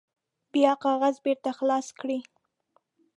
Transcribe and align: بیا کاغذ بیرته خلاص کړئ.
بیا 0.53 0.73
کاغذ 0.83 1.15
بیرته 1.25 1.51
خلاص 1.57 1.87
کړئ. 1.99 2.19